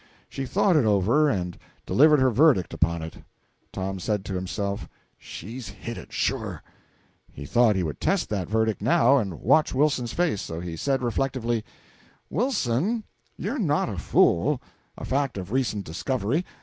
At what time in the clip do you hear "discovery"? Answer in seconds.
15.85-16.45